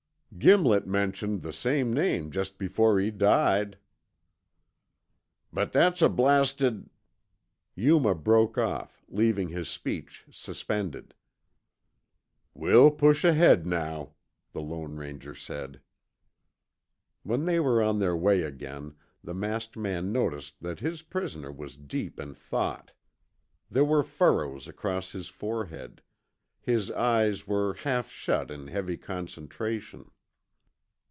[0.39, 3.77] "Gimlet mentioned the same name just before he died."
[5.51, 6.89] "But that's a blasted"
[7.75, 11.13] Yuma broke off, leaving his speech suspended.
[12.55, 14.13] "We'll push ahead now,"
[14.53, 15.81] the Lone Ranger said.
[17.23, 21.75] When they were on their way again, the masked man noticed that his prisoner was
[21.77, 22.93] deep in thought.
[23.69, 26.01] There were furrows across his forehead;
[26.61, 30.09] his eyes were half shut in heavy concentration.